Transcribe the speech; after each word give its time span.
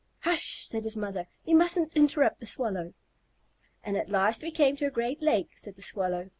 "Hush," 0.21 0.65
said 0.65 0.83
his 0.83 0.97
mother, 0.97 1.27
"you 1.45 1.55
mustn't 1.55 1.95
interrupt 1.95 2.39
the 2.39 2.47
Swallow." 2.47 2.95
"And 3.83 3.95
at 3.95 4.09
last 4.09 4.41
we 4.41 4.49
came 4.49 4.75
to 4.77 4.87
a 4.87 4.89
great 4.89 5.21
lake," 5.21 5.51
said 5.53 5.75
the 5.75 5.83
Swallow. 5.83 6.29